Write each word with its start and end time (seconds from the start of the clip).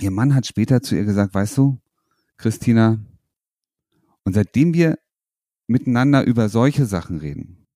ihr 0.00 0.10
Mann 0.10 0.34
hat 0.34 0.46
später 0.46 0.82
zu 0.82 0.96
ihr 0.96 1.04
gesagt, 1.04 1.34
weißt 1.34 1.58
du, 1.58 1.78
Christina, 2.36 2.98
und 4.24 4.34
seitdem 4.34 4.74
wir 4.74 4.98
miteinander 5.66 6.24
über 6.24 6.48
solche 6.48 6.86
Sachen 6.86 7.18
reden, 7.18 7.66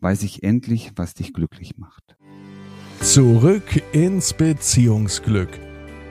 weiß 0.00 0.22
ich 0.22 0.42
endlich, 0.42 0.92
was 0.96 1.14
dich 1.14 1.32
glücklich 1.32 1.76
macht. 1.78 2.16
Zurück 3.00 3.82
ins 3.92 4.32
Beziehungsglück. 4.32 5.60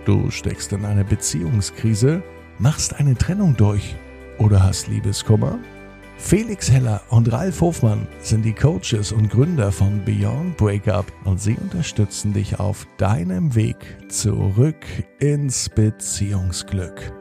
Du 0.05 0.31
steckst 0.31 0.71
in 0.73 0.85
eine 0.85 1.05
Beziehungskrise, 1.05 2.23
machst 2.59 2.93
eine 2.95 3.15
Trennung 3.15 3.55
durch 3.55 3.95
oder 4.37 4.63
hast 4.63 4.87
Liebeskummer? 4.87 5.59
Felix 6.25 6.71
Heller 6.71 7.01
und 7.09 7.31
Ralf 7.33 7.59
Hofmann 7.59 8.07
sind 8.21 8.43
die 8.43 8.53
Coaches 8.53 9.11
und 9.11 9.29
Gründer 9.29 9.73
von 9.73 10.03
Beyond 10.05 10.55
Breakup 10.55 11.11
und 11.25 11.39
sie 11.39 11.55
unterstützen 11.55 12.33
dich 12.33 12.59
auf 12.59 12.87
deinem 12.97 13.53
Weg 13.55 13.75
zurück 14.07 14.85
ins 15.19 15.67
Beziehungsglück. 15.67 17.11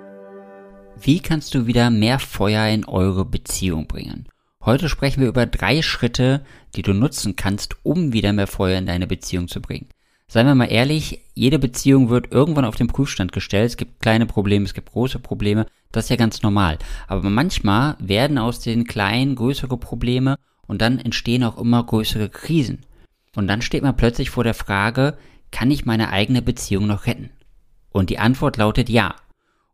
Wie 1.00 1.18
kannst 1.18 1.52
du 1.52 1.66
wieder 1.66 1.90
mehr 1.90 2.20
Feuer 2.20 2.68
in 2.68 2.84
eure 2.84 3.24
Beziehung 3.24 3.88
bringen? 3.88 4.28
Heute 4.64 4.88
sprechen 4.88 5.20
wir 5.20 5.28
über 5.28 5.46
drei 5.46 5.82
Schritte, 5.82 6.42
die 6.76 6.82
du 6.82 6.94
nutzen 6.94 7.34
kannst, 7.34 7.74
um 7.82 8.12
wieder 8.12 8.32
mehr 8.32 8.46
Feuer 8.46 8.78
in 8.78 8.86
deine 8.86 9.08
Beziehung 9.08 9.48
zu 9.48 9.60
bringen. 9.60 9.88
Seien 10.28 10.46
wir 10.46 10.54
mal 10.54 10.66
ehrlich, 10.66 11.18
jede 11.34 11.58
Beziehung 11.58 12.08
wird 12.08 12.30
irgendwann 12.30 12.64
auf 12.64 12.76
den 12.76 12.86
Prüfstand 12.86 13.32
gestellt. 13.32 13.66
Es 13.66 13.76
gibt 13.76 14.00
kleine 14.00 14.26
Probleme, 14.26 14.64
es 14.64 14.74
gibt 14.74 14.92
große 14.92 15.18
Probleme. 15.18 15.66
Das 15.92 16.06
ist 16.06 16.10
ja 16.10 16.16
ganz 16.16 16.42
normal. 16.42 16.78
Aber 17.06 17.28
manchmal 17.30 17.96
werden 18.00 18.38
aus 18.38 18.60
den 18.60 18.84
kleinen 18.84 19.34
größere 19.34 19.76
Probleme 19.76 20.36
und 20.66 20.82
dann 20.82 20.98
entstehen 20.98 21.44
auch 21.44 21.58
immer 21.58 21.84
größere 21.84 22.30
Krisen. 22.30 22.80
Und 23.36 23.46
dann 23.46 23.62
steht 23.62 23.82
man 23.82 23.96
plötzlich 23.96 24.30
vor 24.30 24.44
der 24.44 24.54
Frage, 24.54 25.16
kann 25.50 25.70
ich 25.70 25.84
meine 25.84 26.08
eigene 26.08 26.42
Beziehung 26.42 26.86
noch 26.86 27.06
retten? 27.06 27.30
Und 27.90 28.10
die 28.10 28.18
Antwort 28.18 28.56
lautet 28.56 28.88
ja. 28.88 29.14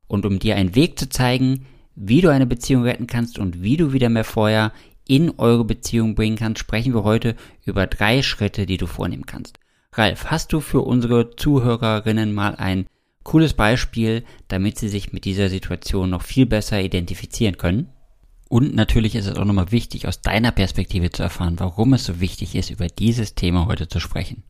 Und 0.08 0.26
um 0.26 0.38
dir 0.38 0.56
einen 0.56 0.74
Weg 0.74 0.98
zu 0.98 1.08
zeigen, 1.08 1.66
wie 1.94 2.20
du 2.20 2.28
eine 2.28 2.46
Beziehung 2.46 2.82
retten 2.82 3.06
kannst 3.06 3.38
und 3.38 3.62
wie 3.62 3.76
du 3.76 3.92
wieder 3.92 4.08
mehr 4.08 4.24
Feuer 4.24 4.72
in 5.06 5.30
eure 5.38 5.64
Beziehung 5.64 6.14
bringen 6.14 6.36
kannst, 6.36 6.60
sprechen 6.60 6.94
wir 6.94 7.04
heute 7.04 7.34
über 7.64 7.86
drei 7.86 8.22
Schritte, 8.22 8.66
die 8.66 8.76
du 8.76 8.86
vornehmen 8.86 9.26
kannst. 9.26 9.58
Ralf, 9.92 10.26
hast 10.26 10.52
du 10.52 10.60
für 10.60 10.82
unsere 10.82 11.34
Zuhörerinnen 11.34 12.32
mal 12.34 12.54
ein 12.56 12.86
cooles 13.28 13.52
Beispiel, 13.52 14.24
damit 14.48 14.78
sie 14.78 14.88
sich 14.88 15.12
mit 15.12 15.26
dieser 15.26 15.50
Situation 15.50 16.08
noch 16.08 16.22
viel 16.22 16.46
besser 16.46 16.80
identifizieren 16.80 17.58
können? 17.58 17.88
Und 18.48 18.74
natürlich 18.74 19.14
ist 19.14 19.26
es 19.26 19.36
auch 19.36 19.44
nochmal 19.44 19.70
wichtig, 19.70 20.08
aus 20.08 20.22
deiner 20.22 20.50
Perspektive 20.50 21.10
zu 21.10 21.22
erfahren, 21.22 21.58
warum 21.58 21.92
es 21.92 22.06
so 22.06 22.20
wichtig 22.20 22.54
ist, 22.54 22.70
über 22.70 22.86
dieses 22.86 23.34
Thema 23.34 23.66
heute 23.66 23.86
zu 23.86 24.00
sprechen. 24.00 24.44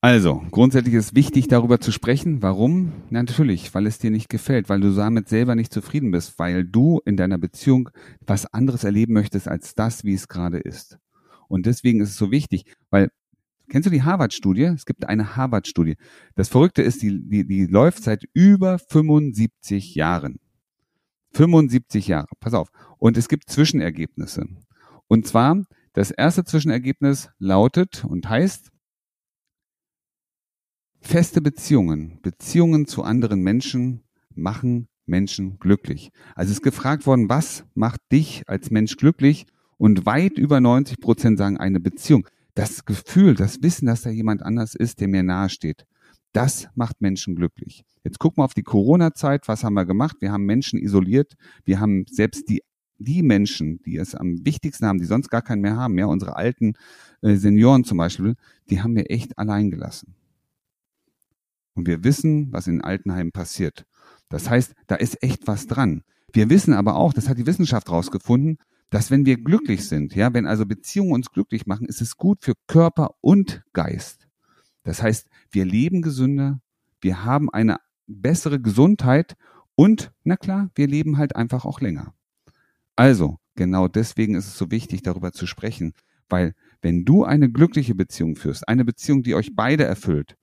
Also, 0.00 0.42
grundsätzlich 0.50 0.94
ist 0.94 1.14
wichtig, 1.14 1.46
darüber 1.46 1.78
zu 1.78 1.92
sprechen. 1.92 2.42
Warum? 2.42 2.92
Na, 3.10 3.22
natürlich, 3.22 3.72
weil 3.76 3.86
es 3.86 4.00
dir 4.00 4.10
nicht 4.10 4.28
gefällt, 4.28 4.68
weil 4.68 4.80
du 4.80 4.92
damit 4.92 5.28
selber 5.28 5.54
nicht 5.54 5.72
zufrieden 5.72 6.10
bist, 6.10 6.40
weil 6.40 6.64
du 6.64 7.00
in 7.06 7.16
deiner 7.16 7.38
Beziehung 7.38 7.90
was 8.26 8.44
anderes 8.46 8.82
erleben 8.82 9.12
möchtest 9.12 9.46
als 9.46 9.76
das, 9.76 10.02
wie 10.02 10.14
es 10.14 10.26
gerade 10.26 10.58
ist. 10.58 10.98
Und 11.46 11.66
deswegen 11.66 12.00
ist 12.00 12.10
es 12.10 12.16
so 12.16 12.32
wichtig, 12.32 12.74
weil, 12.90 13.10
kennst 13.68 13.86
du 13.86 13.90
die 13.90 14.02
Harvard-Studie? 14.02 14.64
Es 14.64 14.86
gibt 14.86 15.08
eine 15.08 15.36
Harvard-Studie. 15.36 15.96
Das 16.34 16.48
Verrückte 16.48 16.82
ist, 16.82 17.02
die, 17.02 17.20
die, 17.28 17.46
die 17.46 17.66
läuft 17.66 18.02
seit 18.02 18.24
über 18.32 18.78
75 18.78 19.94
Jahren. 19.94 20.40
75 21.32 22.08
Jahre, 22.08 22.28
pass 22.40 22.54
auf. 22.54 22.68
Und 22.98 23.16
es 23.16 23.28
gibt 23.28 23.50
Zwischenergebnisse. 23.50 24.46
Und 25.08 25.26
zwar, 25.26 25.62
das 25.92 26.10
erste 26.10 26.44
Zwischenergebnis 26.44 27.30
lautet 27.38 28.04
und 28.04 28.28
heißt, 28.28 28.70
Feste 31.06 31.42
Beziehungen, 31.42 32.18
Beziehungen 32.22 32.86
zu 32.86 33.02
anderen 33.02 33.42
Menschen 33.42 34.04
machen 34.34 34.88
Menschen 35.04 35.58
glücklich. 35.58 36.10
Also 36.34 36.50
ist 36.50 36.62
gefragt 36.62 37.06
worden, 37.06 37.28
was 37.28 37.66
macht 37.74 38.00
dich 38.10 38.42
als 38.46 38.70
Mensch 38.70 38.96
glücklich? 38.96 39.44
Und 39.76 40.06
weit 40.06 40.38
über 40.38 40.60
90 40.60 41.00
Prozent 41.00 41.36
sagen 41.36 41.58
eine 41.58 41.78
Beziehung. 41.78 42.26
Das 42.54 42.84
Gefühl, 42.84 43.34
das 43.34 43.62
Wissen, 43.62 43.86
dass 43.86 44.02
da 44.02 44.10
jemand 44.10 44.42
anders 44.42 44.74
ist, 44.74 45.00
der 45.00 45.08
mir 45.08 45.22
nahe 45.22 45.48
steht, 45.48 45.86
das 46.32 46.68
macht 46.74 47.00
Menschen 47.00 47.36
glücklich. 47.36 47.84
Jetzt 48.02 48.18
gucken 48.18 48.38
wir 48.38 48.44
auf 48.44 48.54
die 48.54 48.62
Corona-Zeit. 48.62 49.48
Was 49.48 49.64
haben 49.64 49.74
wir 49.74 49.84
gemacht? 49.84 50.16
Wir 50.20 50.32
haben 50.32 50.44
Menschen 50.44 50.78
isoliert. 50.78 51.34
Wir 51.64 51.80
haben 51.80 52.04
selbst 52.10 52.48
die, 52.48 52.62
die 52.98 53.22
Menschen, 53.22 53.80
die 53.82 53.96
es 53.96 54.14
am 54.14 54.44
wichtigsten 54.44 54.86
haben, 54.86 54.98
die 54.98 55.04
sonst 55.04 55.30
gar 55.30 55.42
keinen 55.42 55.62
mehr 55.62 55.76
haben, 55.76 55.98
ja, 55.98 56.06
unsere 56.06 56.36
alten 56.36 56.74
äh, 57.22 57.36
Senioren 57.36 57.84
zum 57.84 57.98
Beispiel, 57.98 58.34
die 58.70 58.82
haben 58.82 58.94
wir 58.94 59.10
echt 59.10 59.38
allein 59.38 59.70
gelassen. 59.70 60.14
Und 61.74 61.86
wir 61.86 62.04
wissen, 62.04 62.52
was 62.52 62.66
in 62.66 62.82
Altenheimen 62.82 63.32
passiert. 63.32 63.84
Das 64.28 64.48
heißt, 64.48 64.74
da 64.86 64.96
ist 64.96 65.22
echt 65.22 65.46
was 65.46 65.66
dran. 65.66 66.02
Wir 66.32 66.50
wissen 66.50 66.74
aber 66.74 66.96
auch, 66.96 67.12
das 67.12 67.28
hat 67.28 67.38
die 67.38 67.46
Wissenschaft 67.46 67.90
rausgefunden, 67.90 68.58
dass 68.90 69.10
wenn 69.10 69.26
wir 69.26 69.36
glücklich 69.36 69.88
sind, 69.88 70.14
ja, 70.14 70.32
wenn 70.34 70.46
also 70.46 70.66
Beziehungen 70.66 71.12
uns 71.12 71.30
glücklich 71.30 71.66
machen, 71.66 71.86
ist 71.86 72.00
es 72.00 72.16
gut 72.16 72.44
für 72.44 72.54
Körper 72.66 73.16
und 73.20 73.62
Geist. 73.72 74.28
Das 74.84 75.02
heißt, 75.02 75.28
wir 75.50 75.64
leben 75.64 76.02
gesünder, 76.02 76.60
wir 77.00 77.24
haben 77.24 77.50
eine 77.50 77.78
bessere 78.06 78.60
Gesundheit 78.60 79.36
und, 79.74 80.12
na 80.22 80.36
klar, 80.36 80.70
wir 80.74 80.86
leben 80.86 81.18
halt 81.18 81.36
einfach 81.36 81.64
auch 81.64 81.80
länger. 81.80 82.14
Also, 82.96 83.38
genau 83.56 83.88
deswegen 83.88 84.34
ist 84.34 84.46
es 84.46 84.58
so 84.58 84.70
wichtig, 84.70 85.02
darüber 85.02 85.32
zu 85.32 85.46
sprechen, 85.46 85.94
weil 86.28 86.54
wenn 86.82 87.04
du 87.04 87.24
eine 87.24 87.50
glückliche 87.50 87.94
Beziehung 87.94 88.36
führst, 88.36 88.68
eine 88.68 88.84
Beziehung, 88.84 89.22
die 89.22 89.34
euch 89.34 89.56
beide 89.56 89.84
erfüllt, 89.84 90.36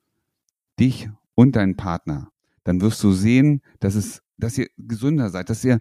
dich 0.79 1.09
und 1.35 1.55
deinen 1.55 1.77
Partner, 1.77 2.31
dann 2.63 2.81
wirst 2.81 3.03
du 3.03 3.11
sehen, 3.11 3.61
dass 3.79 3.95
es, 3.95 4.21
dass 4.37 4.57
ihr 4.57 4.67
gesünder 4.77 5.29
seid, 5.29 5.49
dass 5.49 5.63
ihr, 5.63 5.79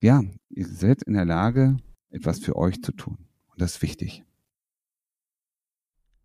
ja, 0.00 0.22
ihr 0.50 0.66
seid 0.66 1.02
in 1.02 1.14
der 1.14 1.24
Lage, 1.24 1.76
etwas 2.12 2.38
für 2.38 2.56
euch 2.56 2.82
zu 2.82 2.92
tun. 2.92 3.18
Und 3.48 3.60
das 3.60 3.76
ist 3.76 3.82
wichtig. 3.82 4.24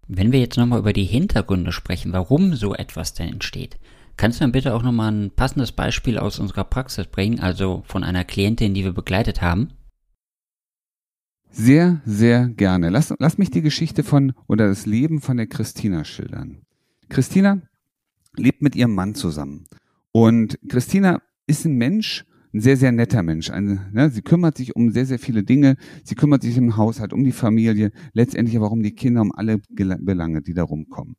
Wenn 0.07 0.31
wir 0.31 0.39
jetzt 0.39 0.57
nochmal 0.57 0.79
über 0.79 0.93
die 0.93 1.03
Hintergründe 1.03 1.71
sprechen, 1.71 2.13
warum 2.13 2.55
so 2.55 2.73
etwas 2.73 3.13
denn 3.13 3.29
entsteht, 3.29 3.77
kannst 4.15 4.39
du 4.39 4.43
dann 4.43 4.53
bitte 4.53 4.73
auch 4.73 4.83
nochmal 4.83 5.11
ein 5.11 5.31
passendes 5.31 5.73
Beispiel 5.73 6.17
aus 6.17 6.39
unserer 6.39 6.63
Praxis 6.63 7.07
bringen, 7.07 7.39
also 7.39 7.83
von 7.85 8.03
einer 8.03 8.23
Klientin, 8.23 8.73
die 8.73 8.85
wir 8.85 8.93
begleitet 8.93 9.41
haben? 9.41 9.73
Sehr, 11.49 12.01
sehr 12.05 12.47
gerne. 12.49 12.89
Lass, 12.89 13.13
lass 13.19 13.37
mich 13.37 13.51
die 13.51 13.61
Geschichte 13.61 14.03
von 14.03 14.33
oder 14.47 14.67
das 14.67 14.85
Leben 14.85 15.21
von 15.21 15.37
der 15.37 15.47
Christina 15.47 16.03
schildern. 16.03 16.61
Christina 17.09 17.61
lebt 18.35 18.61
mit 18.61 18.75
ihrem 18.75 18.93
Mann 18.93 19.15
zusammen. 19.15 19.65
Und 20.11 20.59
Christina 20.69 21.21
ist 21.47 21.65
ein 21.65 21.75
Mensch, 21.75 22.25
ein 22.57 22.61
sehr, 22.61 22.77
sehr 22.77 22.91
netter 22.91 23.23
Mensch. 23.23 23.49
Eine, 23.49 23.87
ne, 23.91 24.09
sie 24.09 24.21
kümmert 24.21 24.57
sich 24.57 24.75
um 24.75 24.91
sehr, 24.91 25.05
sehr 25.05 25.19
viele 25.19 25.43
Dinge. 25.43 25.77
Sie 26.03 26.15
kümmert 26.15 26.41
sich 26.41 26.57
im 26.57 26.75
Haushalt, 26.75 27.13
um 27.13 27.23
die 27.23 27.31
Familie, 27.31 27.91
letztendlich 28.13 28.57
aber 28.57 28.71
um 28.71 28.81
die 28.81 28.95
Kinder, 28.95 29.21
um 29.21 29.31
alle 29.31 29.59
Belange, 29.69 30.41
die 30.41 30.53
da 30.53 30.63
rumkommen. 30.63 31.15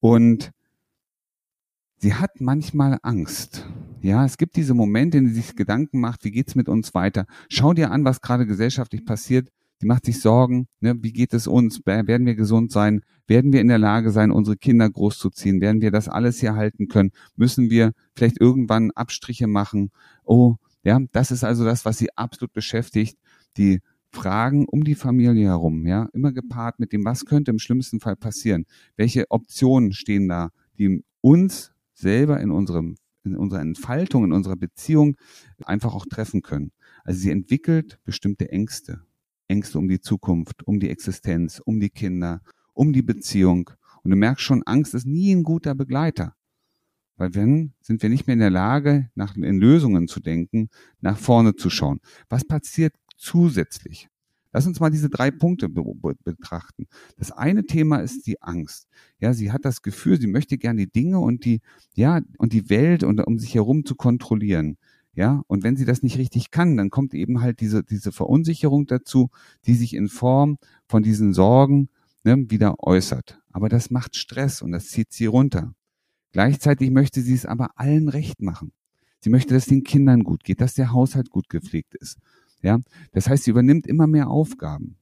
Und 0.00 0.50
sie 1.98 2.14
hat 2.14 2.40
manchmal 2.40 2.98
Angst. 3.02 3.68
Ja, 4.00 4.24
es 4.24 4.38
gibt 4.38 4.56
diese 4.56 4.72
Momente, 4.72 5.18
in 5.18 5.24
denen 5.24 5.34
sie 5.34 5.42
sich 5.42 5.56
Gedanken 5.56 6.00
macht, 6.00 6.24
wie 6.24 6.30
geht's 6.30 6.54
mit 6.54 6.68
uns 6.68 6.94
weiter? 6.94 7.26
Schau 7.50 7.74
dir 7.74 7.90
an, 7.90 8.04
was 8.04 8.22
gerade 8.22 8.46
gesellschaftlich 8.46 9.04
passiert 9.04 9.50
die 9.82 9.86
macht 9.86 10.04
sich 10.04 10.20
Sorgen, 10.20 10.68
ne, 10.80 10.94
wie 11.02 11.12
geht 11.12 11.32
es 11.32 11.46
uns, 11.46 11.80
werden 11.86 12.26
wir 12.26 12.34
gesund 12.34 12.70
sein, 12.70 13.02
werden 13.26 13.52
wir 13.52 13.60
in 13.60 13.68
der 13.68 13.78
Lage 13.78 14.10
sein, 14.10 14.30
unsere 14.30 14.56
Kinder 14.56 14.88
großzuziehen, 14.90 15.60
werden 15.60 15.80
wir 15.80 15.90
das 15.90 16.08
alles 16.08 16.40
hier 16.40 16.54
halten 16.54 16.88
können, 16.88 17.12
müssen 17.36 17.70
wir 17.70 17.92
vielleicht 18.14 18.40
irgendwann 18.40 18.90
Abstriche 18.90 19.46
machen, 19.46 19.90
oh, 20.24 20.56
ja, 20.82 20.98
das 21.12 21.30
ist 21.30 21.44
also 21.44 21.64
das, 21.64 21.84
was 21.84 21.98
sie 21.98 22.08
absolut 22.16 22.52
beschäftigt, 22.52 23.18
die 23.56 23.80
Fragen 24.12 24.66
um 24.66 24.82
die 24.82 24.94
Familie 24.94 25.48
herum, 25.48 25.86
ja, 25.86 26.08
immer 26.12 26.32
gepaart 26.32 26.80
mit 26.80 26.92
dem, 26.92 27.04
was 27.04 27.24
könnte 27.24 27.50
im 27.50 27.58
schlimmsten 27.58 28.00
Fall 28.00 28.16
passieren, 28.16 28.66
welche 28.96 29.30
Optionen 29.30 29.92
stehen 29.92 30.28
da, 30.28 30.50
die 30.78 31.04
uns 31.20 31.72
selber 31.94 32.40
in 32.40 32.50
unserem 32.50 32.96
in 33.22 33.36
unserer 33.36 33.60
Entfaltung, 33.60 34.24
in 34.24 34.32
unserer 34.32 34.56
Beziehung 34.56 35.16
einfach 35.64 35.94
auch 35.94 36.06
treffen 36.06 36.40
können. 36.40 36.72
Also 37.04 37.20
sie 37.20 37.30
entwickelt 37.30 37.98
bestimmte 38.04 38.50
Ängste. 38.50 39.02
Ängste 39.48 39.78
um 39.78 39.88
die 39.88 40.00
Zukunft, 40.00 40.66
um 40.66 40.80
die 40.80 40.90
Existenz, 40.90 41.60
um 41.64 41.80
die 41.80 41.90
Kinder, 41.90 42.40
um 42.72 42.92
die 42.92 43.02
Beziehung. 43.02 43.70
Und 44.02 44.10
du 44.12 44.16
merkst 44.16 44.44
schon, 44.44 44.62
Angst 44.62 44.94
ist 44.94 45.06
nie 45.06 45.34
ein 45.34 45.42
guter 45.42 45.74
Begleiter. 45.74 46.34
Weil 47.20 47.34
wenn, 47.34 47.74
sind 47.82 48.02
wir 48.02 48.08
nicht 48.08 48.26
mehr 48.26 48.32
in 48.32 48.40
der 48.40 48.48
Lage, 48.48 49.10
nach, 49.14 49.36
in 49.36 49.58
Lösungen 49.58 50.08
zu 50.08 50.20
denken, 50.20 50.70
nach 51.02 51.18
vorne 51.18 51.54
zu 51.54 51.68
schauen. 51.68 52.00
Was 52.30 52.46
passiert 52.46 52.94
zusätzlich? 53.18 54.08
Lass 54.54 54.66
uns 54.66 54.80
mal 54.80 54.88
diese 54.88 55.10
drei 55.10 55.30
Punkte 55.30 55.68
be 55.68 55.84
betrachten. 56.24 56.86
Das 57.18 57.30
eine 57.30 57.66
Thema 57.66 57.98
ist 57.98 58.26
die 58.26 58.40
Angst. 58.40 58.88
Ja, 59.18 59.34
sie 59.34 59.52
hat 59.52 59.66
das 59.66 59.82
Gefühl, 59.82 60.18
sie 60.18 60.28
möchte 60.28 60.56
gerne 60.56 60.86
die 60.86 60.90
Dinge 60.90 61.20
und 61.20 61.44
die, 61.44 61.60
ja, 61.94 62.22
und 62.38 62.54
die 62.54 62.70
Welt 62.70 63.04
und 63.04 63.20
um 63.20 63.38
sich 63.38 63.54
herum 63.54 63.84
zu 63.84 63.96
kontrollieren. 63.96 64.78
Ja, 65.12 65.42
und 65.46 65.62
wenn 65.62 65.76
sie 65.76 65.84
das 65.84 66.02
nicht 66.02 66.16
richtig 66.16 66.50
kann, 66.50 66.78
dann 66.78 66.88
kommt 66.88 67.12
eben 67.12 67.42
halt 67.42 67.60
diese, 67.60 67.84
diese 67.84 68.12
Verunsicherung 68.12 68.86
dazu, 68.86 69.28
die 69.66 69.74
sich 69.74 69.92
in 69.92 70.08
Form 70.08 70.56
von 70.88 71.02
diesen 71.02 71.34
Sorgen 71.34 71.90
ne, 72.24 72.50
wieder 72.50 72.76
äußert. 72.78 73.42
Aber 73.52 73.68
das 73.68 73.90
macht 73.90 74.16
Stress 74.16 74.62
und 74.62 74.72
das 74.72 74.88
zieht 74.88 75.12
sie 75.12 75.26
runter. 75.26 75.74
Gleichzeitig 76.32 76.90
möchte 76.90 77.22
sie 77.22 77.34
es 77.34 77.46
aber 77.46 77.70
allen 77.76 78.08
recht 78.08 78.40
machen. 78.40 78.72
Sie 79.20 79.30
möchte, 79.30 79.54
dass 79.54 79.66
den 79.66 79.84
Kindern 79.84 80.22
gut 80.22 80.44
geht, 80.44 80.60
dass 80.60 80.74
der 80.74 80.92
Haushalt 80.92 81.30
gut 81.30 81.48
gepflegt 81.48 81.94
ist. 81.94 82.18
Ja, 82.62 82.78
das 83.12 83.28
heißt, 83.28 83.44
sie 83.44 83.50
übernimmt 83.50 83.86
immer 83.86 84.06
mehr 84.06 84.28
Aufgaben. 84.28 84.96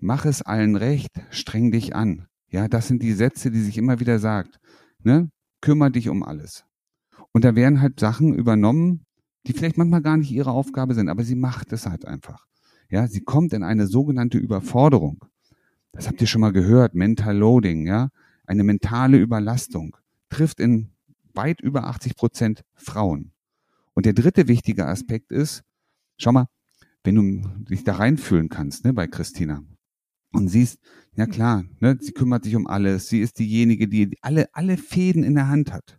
Mach 0.00 0.24
es 0.24 0.42
allen 0.42 0.76
recht, 0.76 1.20
streng 1.30 1.72
dich 1.72 1.94
an. 1.94 2.28
Ja, 2.50 2.68
das 2.68 2.88
sind 2.88 3.02
die 3.02 3.12
Sätze, 3.12 3.50
die 3.50 3.60
sich 3.60 3.76
immer 3.78 4.00
wieder 4.00 4.18
sagt. 4.18 4.58
Ne? 5.02 5.30
Kümmer 5.60 5.90
dich 5.90 6.08
um 6.08 6.22
alles. 6.22 6.64
Und 7.32 7.44
da 7.44 7.54
werden 7.54 7.80
halt 7.80 8.00
Sachen 8.00 8.32
übernommen, 8.32 9.04
die 9.46 9.52
vielleicht 9.52 9.76
manchmal 9.76 10.02
gar 10.02 10.16
nicht 10.16 10.30
ihre 10.30 10.52
Aufgabe 10.52 10.94
sind, 10.94 11.08
aber 11.08 11.24
sie 11.24 11.34
macht 11.34 11.72
es 11.72 11.86
halt 11.86 12.04
einfach. 12.06 12.46
Ja, 12.90 13.06
sie 13.06 13.20
kommt 13.20 13.52
in 13.52 13.62
eine 13.62 13.86
sogenannte 13.86 14.38
Überforderung. 14.38 15.24
Das 15.92 16.06
habt 16.06 16.20
ihr 16.20 16.26
schon 16.26 16.40
mal 16.40 16.52
gehört, 16.52 16.94
Mental 16.94 17.36
Loading, 17.36 17.86
ja, 17.86 18.08
eine 18.48 18.64
mentale 18.64 19.18
Überlastung 19.18 19.96
trifft 20.30 20.58
in 20.58 20.90
weit 21.34 21.60
über 21.60 21.84
80 21.84 22.16
Prozent 22.16 22.64
Frauen. 22.74 23.32
Und 23.94 24.06
der 24.06 24.14
dritte 24.14 24.48
wichtige 24.48 24.86
Aspekt 24.86 25.32
ist, 25.32 25.62
schau 26.16 26.32
mal, 26.32 26.48
wenn 27.04 27.14
du 27.14 27.48
dich 27.64 27.84
da 27.84 27.96
reinfühlen 27.96 28.48
kannst, 28.48 28.84
ne, 28.84 28.92
bei 28.92 29.06
Christina, 29.06 29.62
und 30.32 30.48
siehst, 30.48 30.78
ja 31.14 31.26
klar, 31.26 31.64
ne, 31.80 31.96
sie 32.00 32.12
kümmert 32.12 32.44
sich 32.44 32.56
um 32.56 32.66
alles, 32.66 33.08
sie 33.08 33.20
ist 33.20 33.38
diejenige, 33.38 33.88
die 33.88 34.16
alle, 34.20 34.48
alle 34.54 34.76
Fäden 34.76 35.22
in 35.22 35.34
der 35.34 35.48
Hand 35.48 35.72
hat. 35.72 35.98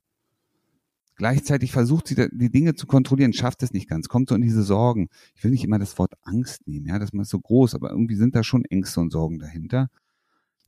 Gleichzeitig 1.16 1.72
versucht 1.72 2.07
sie 2.07 2.16
die 2.16 2.50
Dinge 2.50 2.75
zu 2.75 2.88
kontrollieren, 2.88 3.34
schafft 3.34 3.62
es 3.62 3.74
nicht 3.74 3.90
ganz, 3.90 4.07
kommt 4.07 4.30
so 4.30 4.36
in 4.36 4.42
diese 4.42 4.63
Sorgen. 4.63 5.10
Ich 5.36 5.44
will 5.44 5.51
nicht 5.51 5.66
immer 5.66 5.78
das 5.78 5.98
Wort 5.98 6.13
Angst 6.22 6.66
nehmen, 6.68 6.86
ja, 6.86 6.98
das 6.98 7.10
ist 7.12 7.30
so 7.30 7.40
groß, 7.40 7.75
aber 7.75 7.90
irgendwie 7.92 8.16
sind 8.16 8.36
da 8.36 8.44
schon 8.44 8.66
Ängste 8.66 9.01
und 9.01 9.12
Sorgen 9.12 9.40
dahinter. 9.40 9.90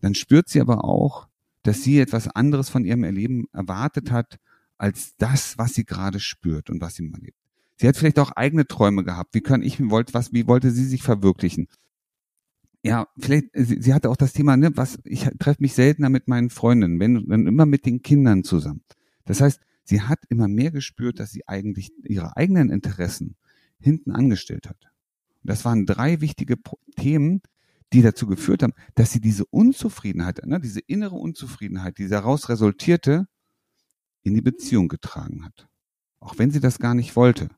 Dann 0.01 0.15
spürt 0.15 0.49
sie 0.49 0.59
aber 0.59 0.83
auch, 0.83 1.30
dass 1.63 1.83
sie 1.83 1.99
etwas 1.99 2.27
anderes 2.27 2.69
von 2.69 2.85
ihrem 2.85 3.03
Erleben 3.03 3.45
erwartet 3.53 4.11
hat, 4.11 4.39
als 4.77 5.15
das, 5.17 5.57
was 5.57 5.73
sie 5.73 5.85
gerade 5.85 6.19
spürt 6.19 6.69
und 6.69 6.81
was 6.81 6.95
sie 6.95 7.03
mal 7.03 7.21
lebt. 7.21 7.37
Sie 7.77 7.87
hat 7.87 7.97
vielleicht 7.97 8.19
auch 8.19 8.31
eigene 8.31 8.67
Träume 8.67 9.03
gehabt. 9.03 9.33
Wie 9.33 9.41
kann 9.41 9.61
ich, 9.61 9.79
wollte, 9.89 10.13
was, 10.13 10.33
wie 10.33 10.47
wollte 10.47 10.71
sie 10.71 10.85
sich 10.85 11.03
verwirklichen? 11.03 11.67
Ja, 12.83 13.07
vielleicht, 13.17 13.47
sie, 13.53 13.81
sie 13.81 13.93
hatte 13.93 14.09
auch 14.09 14.17
das 14.17 14.33
Thema, 14.33 14.57
ne, 14.57 14.71
was, 14.75 14.99
ich 15.03 15.27
treffe 15.39 15.61
mich 15.61 15.73
seltener 15.73 16.09
mit 16.09 16.27
meinen 16.27 16.49
Freundinnen, 16.49 16.99
wenn, 16.99 17.27
dann 17.27 17.45
immer 17.45 17.65
mit 17.65 17.85
den 17.85 18.01
Kindern 18.01 18.43
zusammen. 18.43 18.83
Das 19.25 19.41
heißt, 19.41 19.59
sie 19.83 20.01
hat 20.01 20.19
immer 20.29 20.47
mehr 20.47 20.71
gespürt, 20.71 21.19
dass 21.19 21.31
sie 21.31 21.47
eigentlich 21.47 21.91
ihre 22.03 22.37
eigenen 22.37 22.69
Interessen 22.69 23.35
hinten 23.79 24.11
angestellt 24.11 24.67
hat. 24.67 24.77
Und 25.43 25.49
das 25.49 25.65
waren 25.65 25.85
drei 25.85 26.21
wichtige 26.21 26.57
Themen, 26.97 27.41
die 27.93 28.01
dazu 28.01 28.27
geführt 28.27 28.63
haben, 28.63 28.73
dass 28.95 29.11
sie 29.11 29.19
diese 29.19 29.45
Unzufriedenheit, 29.45 30.45
ne, 30.45 30.59
diese 30.59 30.79
innere 30.79 31.15
Unzufriedenheit, 31.15 31.97
die 31.97 32.07
daraus 32.07 32.49
resultierte, 32.49 33.27
in 34.23 34.33
die 34.33 34.41
Beziehung 34.41 34.87
getragen 34.87 35.43
hat. 35.43 35.67
Auch 36.19 36.37
wenn 36.37 36.51
sie 36.51 36.59
das 36.59 36.79
gar 36.79 36.93
nicht 36.93 37.15
wollte. 37.15 37.49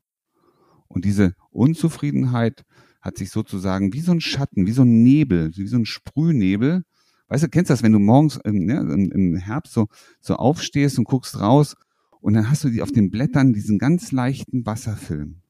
Und 0.88 1.06
diese 1.06 1.36
Unzufriedenheit 1.50 2.64
hat 3.02 3.18
sich 3.18 3.32
sozusagen 3.32 3.94
wie 3.94 4.02
so 4.02 4.12
ein 4.12 4.22
Schatten, 4.22 4.66
wie 4.66 4.72
so 4.72 4.84
ein 4.84 5.04
Nebel, 5.04 5.52
wie 5.56 5.68
so 5.68 5.78
ein 5.78 5.86
Sprühnebel. 5.86 6.84
Weißt 7.28 7.44
du, 7.44 7.50
kennst 7.50 7.70
du 7.70 7.74
das, 7.74 7.84
wenn 7.84 7.92
du 7.92 8.00
morgens 8.00 8.40
im, 8.44 8.66
ne, 8.66 8.80
im 9.14 9.36
Herbst 9.36 9.74
so, 9.74 9.88
so 10.22 10.36
aufstehst 10.36 10.98
und 10.98 11.06
guckst 11.06 11.40
raus 11.40 11.76
und 12.22 12.34
dann 12.34 12.50
hast 12.50 12.64
du 12.64 12.70
die 12.70 12.82
auf 12.82 12.92
den 12.92 13.12
Blättern 13.12 13.54
diesen 13.54 13.78
ganz 13.78 14.12
leichten 14.12 14.66
Wasserfilm. 14.66 15.43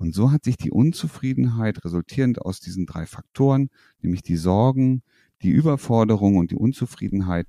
Und 0.00 0.14
so 0.14 0.32
hat 0.32 0.44
sich 0.44 0.56
die 0.56 0.70
Unzufriedenheit 0.70 1.84
resultierend 1.84 2.40
aus 2.40 2.58
diesen 2.58 2.86
drei 2.86 3.04
Faktoren, 3.04 3.68
nämlich 4.00 4.22
die 4.22 4.38
Sorgen, 4.38 5.02
die 5.42 5.50
Überforderung 5.50 6.36
und 6.36 6.50
die 6.50 6.56
Unzufriedenheit, 6.56 7.48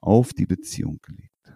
auf 0.00 0.32
die 0.32 0.46
Beziehung 0.46 1.00
gelegt. 1.02 1.52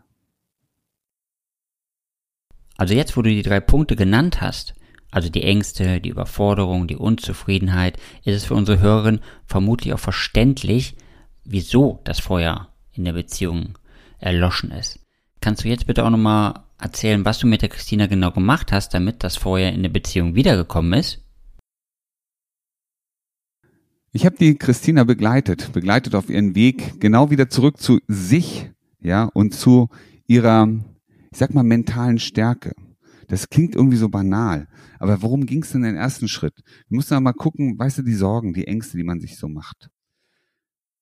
Also 2.76 2.92
jetzt, 2.92 3.16
wo 3.16 3.22
du 3.22 3.30
die 3.30 3.40
drei 3.40 3.60
Punkte 3.60 3.96
genannt 3.96 4.42
hast, 4.42 4.74
also 5.10 5.30
die 5.30 5.42
Ängste, 5.42 6.02
die 6.02 6.10
Überforderung, 6.10 6.86
die 6.86 6.96
Unzufriedenheit, 6.96 7.96
ist 8.22 8.34
es 8.34 8.44
für 8.44 8.54
unsere 8.54 8.78
Hörerin 8.78 9.20
vermutlich 9.46 9.94
auch 9.94 9.98
verständlich, 9.98 10.96
wieso 11.44 12.02
das 12.04 12.20
Feuer 12.20 12.74
in 12.92 13.06
der 13.06 13.14
Beziehung 13.14 13.78
erloschen 14.18 14.70
ist. 14.70 15.00
Kannst 15.40 15.64
du 15.64 15.68
jetzt 15.68 15.86
bitte 15.86 16.04
auch 16.04 16.10
nochmal 16.10 16.65
erzählen, 16.78 17.24
was 17.24 17.38
du 17.38 17.46
mit 17.46 17.62
der 17.62 17.68
Christina 17.68 18.06
genau 18.06 18.30
gemacht 18.30 18.72
hast, 18.72 18.94
damit 18.94 19.24
das 19.24 19.36
vorher 19.36 19.72
in 19.72 19.82
der 19.82 19.90
Beziehung 19.90 20.34
wiedergekommen 20.34 20.92
ist? 20.92 21.22
Ich 24.12 24.24
habe 24.24 24.36
die 24.36 24.56
Christina 24.56 25.04
begleitet, 25.04 25.72
begleitet 25.72 26.14
auf 26.14 26.30
ihren 26.30 26.54
Weg 26.54 27.00
genau 27.00 27.30
wieder 27.30 27.50
zurück 27.50 27.78
zu 27.78 28.00
sich, 28.08 28.70
ja, 29.00 29.24
und 29.34 29.54
zu 29.54 29.88
ihrer, 30.26 30.68
ich 31.30 31.38
sag 31.38 31.52
mal, 31.52 31.62
mentalen 31.62 32.18
Stärke. 32.18 32.72
Das 33.28 33.50
klingt 33.50 33.74
irgendwie 33.74 33.98
so 33.98 34.08
banal, 34.08 34.68
aber 34.98 35.20
worum 35.20 35.44
ging 35.44 35.62
es 35.62 35.72
denn 35.72 35.82
den 35.82 35.96
ersten 35.96 36.28
Schritt? 36.28 36.62
Wir 36.88 36.96
mussten 36.96 37.22
mal 37.22 37.32
gucken, 37.32 37.78
weißt 37.78 37.98
du, 37.98 38.02
die 38.02 38.14
Sorgen, 38.14 38.54
die 38.54 38.66
Ängste, 38.66 38.96
die 38.96 39.04
man 39.04 39.20
sich 39.20 39.36
so 39.36 39.48
macht. 39.48 39.90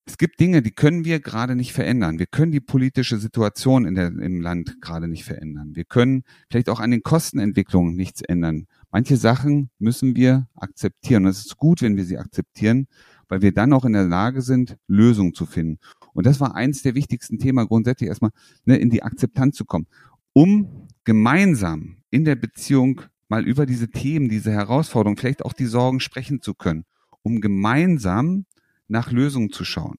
Es 0.07 0.19
gibt 0.19 0.39
Dinge, 0.39 0.61
die 0.61 0.71
können 0.71 1.03
wir 1.03 1.19
gerade 1.19 1.55
nicht 1.55 1.73
verändern. 1.73 2.19
Wir 2.19 2.27
können 2.27 2.51
die 2.51 2.59
politische 2.59 3.17
Situation 3.17 3.85
in 3.85 3.95
der, 3.95 4.07
im 4.07 4.39
Land 4.39 4.79
gerade 4.79 5.07
nicht 5.07 5.23
verändern. 5.23 5.71
Wir 5.75 5.83
können 5.83 6.23
vielleicht 6.49 6.69
auch 6.69 6.79
an 6.79 6.91
den 6.91 7.01
Kostenentwicklungen 7.01 7.95
nichts 7.95 8.21
ändern. 8.21 8.67
Manche 8.91 9.17
Sachen 9.17 9.71
müssen 9.79 10.15
wir 10.15 10.47
akzeptieren. 10.55 11.25
Und 11.25 11.31
es 11.31 11.39
ist 11.39 11.57
gut, 11.57 11.81
wenn 11.81 11.97
wir 11.97 12.05
sie 12.05 12.19
akzeptieren, 12.19 12.87
weil 13.29 13.41
wir 13.41 13.51
dann 13.51 13.73
auch 13.73 13.83
in 13.83 13.93
der 13.93 14.05
Lage 14.05 14.43
sind, 14.43 14.77
Lösungen 14.87 15.33
zu 15.33 15.47
finden. 15.47 15.79
Und 16.13 16.27
das 16.27 16.39
war 16.39 16.55
eins 16.55 16.83
der 16.83 16.93
wichtigsten 16.93 17.39
Themen 17.39 17.67
grundsätzlich 17.67 18.07
erstmal, 18.07 18.31
ne, 18.65 18.77
in 18.77 18.91
die 18.91 19.01
Akzeptanz 19.01 19.55
zu 19.55 19.65
kommen, 19.65 19.87
um 20.33 20.87
gemeinsam 21.03 21.97
in 22.11 22.25
der 22.25 22.35
Beziehung 22.35 23.01
mal 23.27 23.43
über 23.43 23.65
diese 23.65 23.89
Themen, 23.89 24.29
diese 24.29 24.51
Herausforderungen, 24.51 25.17
vielleicht 25.17 25.43
auch 25.43 25.53
die 25.53 25.65
Sorgen 25.65 25.99
sprechen 25.99 26.41
zu 26.41 26.53
können, 26.53 26.85
um 27.23 27.41
gemeinsam 27.41 28.45
nach 28.87 29.11
Lösungen 29.11 29.51
zu 29.51 29.63
schauen. 29.63 29.97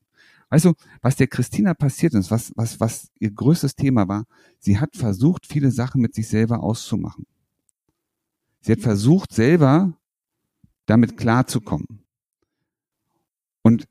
Weißt 0.49 0.65
du, 0.65 0.75
was 1.03 1.17
der 1.17 1.27
Christina 1.27 1.75
passiert 1.75 2.15
ist, 2.15 2.31
was, 2.31 2.53
was, 2.55 2.79
was 2.79 3.11
ihr 3.19 3.33
größtes 3.33 3.75
Thema 3.75 4.07
war, 4.07 4.27
sie 4.61 4.79
hat 4.79 4.97
versucht, 4.97 5.47
viele 5.47 5.73
Sachen 5.73 6.01
mit 6.01 6.15
sich 6.15 6.29
selber 6.29 6.63
auszumachen. 6.63 7.27
Sie 8.61 8.73
hat 8.73 8.81
versucht, 8.81 9.33
selber 9.33 9.99
damit 10.87 11.17
klarzukommen. 11.17 12.05
Und 13.63 13.89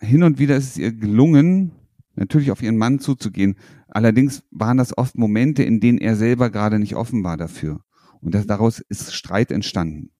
hin 0.00 0.22
und 0.22 0.38
wieder 0.38 0.56
ist 0.56 0.70
es 0.70 0.76
ihr 0.76 0.92
gelungen, 0.92 1.72
natürlich 2.14 2.50
auf 2.50 2.62
ihren 2.62 2.76
Mann 2.76 2.98
zuzugehen. 2.98 3.56
Allerdings 3.88 4.42
waren 4.50 4.76
das 4.76 4.96
oft 4.96 5.16
Momente, 5.16 5.62
in 5.62 5.80
denen 5.80 5.98
er 5.98 6.16
selber 6.16 6.50
gerade 6.50 6.78
nicht 6.78 6.94
offen 6.94 7.24
war 7.24 7.36
dafür. 7.36 7.82
Und 8.20 8.34
das, 8.34 8.46
daraus 8.46 8.80
ist 8.80 9.14
Streit 9.14 9.50
entstanden. 9.50 10.10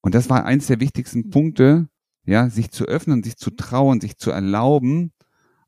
Und 0.00 0.14
das 0.14 0.28
war 0.28 0.44
eins 0.44 0.66
der 0.66 0.80
wichtigsten 0.80 1.30
Punkte, 1.30 1.88
ja, 2.24 2.48
sich 2.50 2.70
zu 2.70 2.84
öffnen, 2.84 3.22
sich 3.22 3.36
zu 3.36 3.50
trauen, 3.50 4.00
sich 4.00 4.16
zu 4.16 4.30
erlauben, 4.30 5.12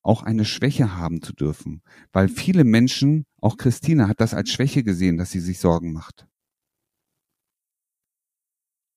auch 0.02 0.23
eine 0.23 0.44
Schwäche 0.44 0.96
haben 0.96 1.23
zu 1.23 1.32
dürfen. 1.32 1.82
Weil 2.12 2.28
viele 2.28 2.64
Menschen, 2.64 3.25
auch 3.40 3.56
Christine 3.56 4.06
hat 4.08 4.20
das 4.20 4.34
als 4.34 4.50
Schwäche 4.50 4.84
gesehen, 4.84 5.16
dass 5.16 5.30
sie 5.30 5.40
sich 5.40 5.58
Sorgen 5.58 5.92
macht. 5.92 6.26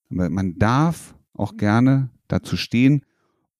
Aber 0.09 0.29
man 0.29 0.57
darf 0.57 1.15
auch 1.33 1.57
gerne 1.57 2.09
dazu 2.27 2.57
stehen, 2.57 3.05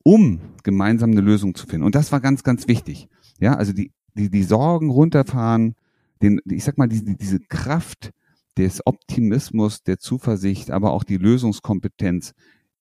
um 0.04 0.40
gemeinsam 0.64 1.12
eine 1.12 1.22
Lösung 1.22 1.56
zu 1.56 1.68
finden. 1.68 1.86
Und 1.86 1.96
das 1.96 2.12
war 2.12 2.22
ganz, 2.22 2.44
ganz 2.44 2.68
wichtig. 2.68 3.10
Ja, 3.40 3.56
also 3.56 3.74
die, 3.74 3.92
die, 4.14 4.30
die 4.30 4.44
Sorgen 4.44 4.90
runterfahren, 4.90 5.76
den, 6.22 6.42
ich 6.46 6.64
sag 6.64 6.78
mal, 6.78 6.88
diese, 6.88 7.16
diese 7.16 7.40
Kraft 7.40 8.12
des 8.58 8.86
Optimismus, 8.86 9.84
der 9.84 10.00
Zuversicht, 10.00 10.72
aber 10.72 10.92
auch 10.92 11.04
die 11.04 11.18
Lösungskompetenz 11.18 12.34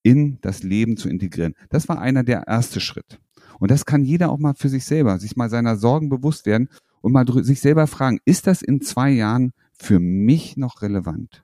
in 0.07 0.39
das 0.41 0.63
Leben 0.63 0.97
zu 0.97 1.09
integrieren. 1.09 1.55
Das 1.69 1.89
war 1.89 2.01
einer 2.01 2.23
der 2.23 2.47
erste 2.47 2.79
Schritt. 2.79 3.19
Und 3.59 3.73
das 3.73 3.87
kann 3.87 4.05
jeder 4.05 4.31
auch 4.31 4.39
mal 4.39 4.55
für 4.55 4.69
sich 4.69 4.85
selber, 4.85 5.19
sich 5.19 5.35
mal 5.35 5.51
seiner 5.51 5.75
Sorgen 5.75 6.09
bewusst 6.09 6.47
werden 6.47 6.69
und 7.01 7.11
mal 7.11 7.27
sich 7.43 7.61
selber 7.61 7.89
fragen, 7.89 8.21
ist 8.25 8.47
das 8.47 8.63
in 8.63 8.81
zwei 8.81 9.11
Jahren 9.11 9.53
für 9.73 9.99
mich 9.99 10.57
noch 10.57 10.81
relevant? 10.81 11.43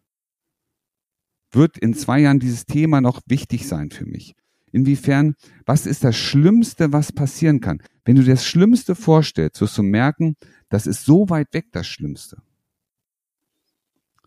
Wird 1.50 1.76
in 1.76 1.92
zwei 1.94 2.20
Jahren 2.20 2.38
dieses 2.38 2.64
Thema 2.64 3.00
noch 3.00 3.20
wichtig 3.26 3.66
sein 3.66 3.90
für 3.90 4.06
mich? 4.06 4.36
Inwiefern, 4.70 5.34
was 5.66 5.84
ist 5.84 6.04
das 6.04 6.16
Schlimmste, 6.16 6.92
was 6.92 7.10
passieren 7.10 7.60
kann? 7.60 7.82
Wenn 8.04 8.14
du 8.14 8.22
dir 8.22 8.34
das 8.34 8.46
Schlimmste 8.46 8.94
vorstellst, 8.94 9.60
wirst 9.60 9.76
du 9.76 9.82
merken, 9.82 10.36
das 10.68 10.86
ist 10.86 11.04
so 11.04 11.28
weit 11.30 11.52
weg 11.52 11.66
das 11.72 11.88
Schlimmste, 11.88 12.40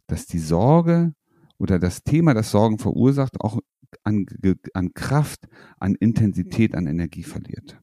dass 0.08 0.25
die 0.25 0.39
Sorge 0.39 1.13
oder 1.58 1.80
das 1.80 2.04
Thema, 2.04 2.34
das 2.34 2.51
Sorgen 2.51 2.80
verursacht, 2.80 3.39
auch 3.39 3.60
an, 4.04 4.25
an 4.74 4.94
Kraft, 4.94 5.48
an 5.80 5.96
Intensität, 5.96 6.75
an 6.75 6.88
Energie 6.88 7.24
verliert. 7.24 7.78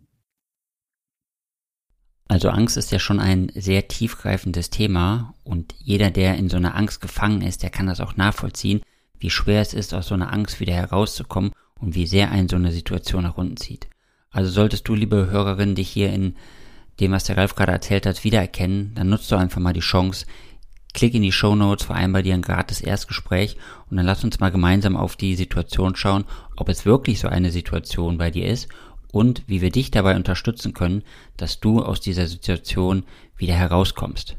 Also 2.29 2.49
Angst 2.49 2.77
ist 2.77 2.91
ja 2.93 2.99
schon 2.99 3.21
ein 3.21 3.53
sehr 3.55 3.89
tiefgreifendes 3.89 4.71
Thema 4.71 5.35
und 5.45 5.75
jeder, 5.79 6.11
der 6.11 6.37
in 6.37 6.49
so 6.49 6.57
einer 6.57 6.75
Angst 6.75 7.01
gefangen 7.01 7.43
ist, 7.43 7.63
der 7.63 7.71
kann 7.71 7.87
das 7.87 8.01
auch 8.01 8.17
nachvollziehen, 8.17 8.81
wie 9.19 9.31
schwer 9.31 9.61
es 9.61 9.75
ist, 9.75 9.93
aus 9.93 10.09
so 10.09 10.15
einer 10.15 10.33
Angst 10.33 10.59
wieder 10.59 10.73
herauszukommen 10.73 11.53
und 11.79 11.95
wie 11.95 12.07
sehr 12.07 12.31
einen 12.31 12.49
so 12.49 12.57
eine 12.57 12.73
Situation 12.73 13.25
nach 13.25 13.37
unten 13.37 13.59
zieht. 13.59 13.89
Also 14.31 14.51
solltest 14.51 14.89
du, 14.89 14.95
liebe 14.95 15.31
Hörerin, 15.31 15.75
dich 15.75 15.91
hier 15.91 16.11
in 16.11 16.37
dem, 17.01 17.13
was 17.13 17.25
der 17.25 17.37
Ralf 17.37 17.55
gerade 17.55 17.73
erzählt 17.73 18.07
hat, 18.07 18.25
wiedererkennen, 18.25 18.95
dann 18.95 19.09
nutzt 19.09 19.31
du 19.31 19.37
einfach 19.37 19.61
mal 19.61 19.73
die 19.73 19.81
Chance, 19.81 20.27
klick 20.93 21.15
in 21.15 21.23
die 21.23 21.33
Show 21.33 21.55
Notes, 21.55 21.87
vereinbar 21.87 22.23
dir 22.23 22.35
ein 22.35 22.43
gratis 22.43 22.81
Erstgespräch 22.81 23.57
und 23.91 23.97
dann 23.97 24.07
lass 24.07 24.25
uns 24.25 24.41
mal 24.41 24.51
gemeinsam 24.51 24.97
auf 24.97 25.17
die 25.17 25.35
Situation 25.37 25.97
schauen, 25.97 26.25
ob 26.57 26.69
es 26.69 26.85
wirklich 26.85 27.21
so 27.21 27.29
eine 27.29 27.51
Situation 27.51 28.19
bei 28.19 28.31
dir 28.31 28.47
ist 28.47 28.69
und 29.13 29.43
wie 29.47 29.61
wir 29.61 29.71
dich 29.71 29.91
dabei 29.91 30.17
unterstützen 30.17 30.75
können, 30.75 31.03
dass 31.37 31.61
du 31.61 31.83
aus 31.83 32.01
dieser 32.01 32.27
Situation 32.27 33.05
wieder 33.37 33.55
herauskommst. 33.55 34.37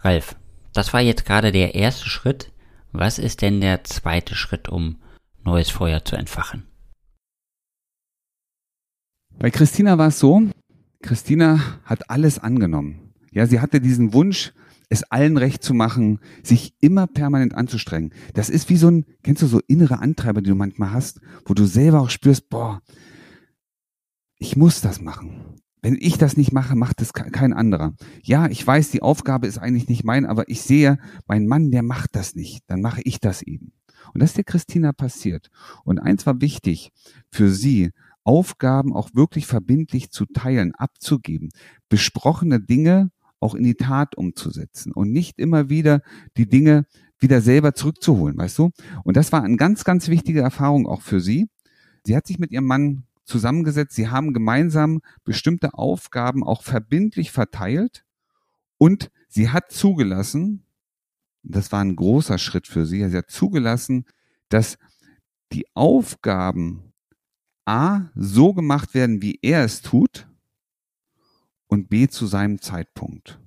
Ralf, 0.00 0.36
das 0.72 0.92
war 0.92 1.00
jetzt 1.00 1.24
gerade 1.24 1.52
der 1.52 1.74
erste 1.74 2.08
Schritt. 2.08 2.52
Was 2.92 3.18
ist 3.18 3.42
denn 3.42 3.60
der 3.60 3.84
zweite 3.84 4.34
Schritt, 4.34 4.68
um 4.68 4.98
neues 5.42 5.70
Feuer 5.70 6.04
zu 6.04 6.16
entfachen? 6.16 6.64
Bei 9.38 9.50
Christina 9.50 9.98
war 9.98 10.08
es 10.08 10.18
so, 10.18 10.42
Christina 11.02 11.60
hat 11.84 12.08
alles 12.10 12.38
angenommen. 12.38 13.12
Ja, 13.32 13.46
sie 13.46 13.60
hatte 13.60 13.80
diesen 13.80 14.12
Wunsch, 14.12 14.52
es 14.94 15.02
allen 15.04 15.36
recht 15.36 15.62
zu 15.62 15.74
machen, 15.74 16.20
sich 16.42 16.74
immer 16.80 17.06
permanent 17.06 17.54
anzustrengen. 17.54 18.12
Das 18.32 18.48
ist 18.48 18.70
wie 18.70 18.76
so 18.76 18.90
ein, 18.90 19.04
kennst 19.22 19.42
du 19.42 19.46
so 19.46 19.60
innere 19.66 19.98
Antreiber, 19.98 20.40
die 20.40 20.50
du 20.50 20.56
manchmal 20.56 20.92
hast, 20.92 21.20
wo 21.44 21.54
du 21.54 21.66
selber 21.66 22.00
auch 22.00 22.10
spürst, 22.10 22.48
boah, 22.48 22.80
ich 24.38 24.56
muss 24.56 24.80
das 24.80 25.00
machen. 25.00 25.60
Wenn 25.82 25.98
ich 26.00 26.16
das 26.16 26.38
nicht 26.38 26.52
mache, 26.52 26.76
macht 26.76 27.02
es 27.02 27.12
kein 27.12 27.52
anderer. 27.52 27.92
Ja, 28.22 28.46
ich 28.48 28.66
weiß, 28.66 28.90
die 28.90 29.02
Aufgabe 29.02 29.46
ist 29.46 29.58
eigentlich 29.58 29.88
nicht 29.88 30.04
mein, 30.04 30.24
aber 30.24 30.48
ich 30.48 30.62
sehe, 30.62 30.98
mein 31.26 31.46
Mann, 31.46 31.70
der 31.70 31.82
macht 31.82 32.16
das 32.16 32.34
nicht. 32.34 32.64
Dann 32.68 32.80
mache 32.80 33.02
ich 33.04 33.20
das 33.20 33.42
eben. 33.42 33.72
Und 34.14 34.22
das 34.22 34.30
ist 34.30 34.36
der 34.38 34.44
Christina 34.44 34.92
passiert. 34.92 35.50
Und 35.84 35.98
eins 35.98 36.24
war 36.24 36.40
wichtig 36.40 36.90
für 37.30 37.50
sie, 37.50 37.90
Aufgaben 38.22 38.94
auch 38.94 39.10
wirklich 39.12 39.46
verbindlich 39.46 40.10
zu 40.10 40.24
teilen, 40.24 40.74
abzugeben, 40.74 41.50
besprochene 41.90 42.60
Dinge 42.60 43.10
auch 43.44 43.54
in 43.54 43.62
die 43.62 43.74
Tat 43.74 44.16
umzusetzen 44.16 44.92
und 44.92 45.12
nicht 45.12 45.38
immer 45.38 45.68
wieder 45.68 46.00
die 46.38 46.48
Dinge 46.48 46.86
wieder 47.18 47.42
selber 47.42 47.74
zurückzuholen, 47.74 48.38
weißt 48.38 48.58
du? 48.58 48.70
Und 49.04 49.16
das 49.16 49.32
war 49.32 49.42
eine 49.42 49.56
ganz, 49.56 49.84
ganz 49.84 50.08
wichtige 50.08 50.40
Erfahrung 50.40 50.86
auch 50.86 51.02
für 51.02 51.20
sie. 51.20 51.48
Sie 52.04 52.16
hat 52.16 52.26
sich 52.26 52.38
mit 52.38 52.50
ihrem 52.50 52.66
Mann 52.66 53.04
zusammengesetzt, 53.24 53.94
sie 53.94 54.08
haben 54.08 54.32
gemeinsam 54.32 55.00
bestimmte 55.24 55.74
Aufgaben 55.74 56.42
auch 56.42 56.62
verbindlich 56.62 57.30
verteilt 57.30 58.04
und 58.78 59.10
sie 59.28 59.50
hat 59.50 59.70
zugelassen, 59.70 60.64
das 61.42 61.70
war 61.70 61.80
ein 61.80 61.96
großer 61.96 62.38
Schritt 62.38 62.66
für 62.66 62.86
sie, 62.86 63.08
sie 63.08 63.16
hat 63.16 63.30
zugelassen, 63.30 64.06
dass 64.48 64.78
die 65.52 65.66
Aufgaben 65.74 66.92
A 67.66 68.10
so 68.14 68.52
gemacht 68.52 68.94
werden, 68.94 69.22
wie 69.22 69.38
er 69.42 69.64
es 69.64 69.82
tut 69.82 70.26
und 71.74 71.88
B 71.90 72.08
zu 72.08 72.26
seinem 72.26 72.60
Zeitpunkt. 72.60 73.38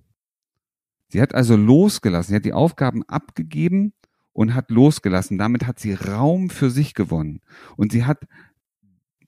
Sie 1.10 1.22
hat 1.22 1.34
also 1.34 1.56
losgelassen, 1.56 2.32
sie 2.32 2.36
hat 2.36 2.46
die 2.46 2.54
Aufgaben 2.54 3.04
abgegeben 3.04 3.94
und 4.34 4.54
hat 4.54 4.70
losgelassen. 4.70 5.38
Damit 5.38 5.66
hat 5.66 5.80
sie 5.80 5.94
Raum 5.94 6.50
für 6.50 6.70
sich 6.70 6.94
gewonnen. 6.94 7.42
Und 7.78 7.92
sie 7.92 8.06
hat, 8.06 8.28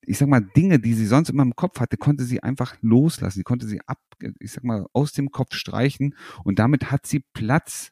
ich 0.01 0.17
sag 0.17 0.27
mal, 0.27 0.41
Dinge, 0.41 0.79
die 0.79 0.93
sie 0.93 1.07
sonst 1.07 1.29
immer 1.29 1.43
im 1.43 1.55
Kopf 1.55 1.79
hatte, 1.79 1.97
konnte 1.97 2.25
sie 2.25 2.43
einfach 2.43 2.75
loslassen. 2.81 3.39
Sie 3.39 3.43
konnte 3.43 3.67
sie 3.67 3.81
ab, 3.87 3.99
ich 4.39 4.51
sag 4.51 4.63
mal, 4.63 4.85
aus 4.93 5.13
dem 5.13 5.31
Kopf 5.31 5.55
streichen. 5.55 6.15
Und 6.43 6.59
damit 6.59 6.91
hat 6.91 7.07
sie 7.07 7.23
Platz 7.33 7.91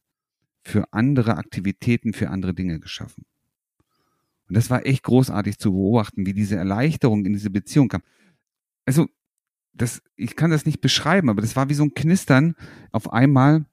für 0.64 0.92
andere 0.92 1.38
Aktivitäten, 1.38 2.14
für 2.14 2.30
andere 2.30 2.54
Dinge 2.54 2.80
geschaffen. 2.80 3.24
Und 4.48 4.56
das 4.56 4.70
war 4.70 4.86
echt 4.86 5.04
großartig 5.04 5.58
zu 5.58 5.72
beobachten, 5.72 6.26
wie 6.26 6.34
diese 6.34 6.58
Erleichterung 6.58 7.26
in 7.26 7.34
diese 7.34 7.50
Beziehung 7.50 7.88
kam. 7.88 8.04
Also, 8.86 9.08
das, 9.77 10.01
ich 10.15 10.36
kann 10.36 10.51
das 10.51 10.65
nicht 10.65 10.81
beschreiben, 10.81 11.29
aber 11.29 11.41
das 11.41 11.55
war 11.55 11.69
wie 11.69 11.74
so 11.74 11.84
ein 11.84 11.93
Knistern. 11.93 12.55
Auf 12.91 13.12
einmal 13.13 13.65